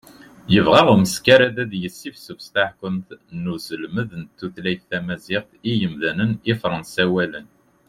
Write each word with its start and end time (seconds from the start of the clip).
yebɣa 0.53 0.81
umeskar 0.93 1.41
ad 1.47 1.71
yessifsus 1.81 2.45
taɛekkumt 2.53 3.09
n 3.41 3.43
uselmed 3.53 4.11
n 4.21 4.23
tutlayt 4.37 4.83
tamaziɣt 4.89 5.51
i 5.69 5.71
yimdanen 5.79 6.31
ifransawalen 6.51 7.47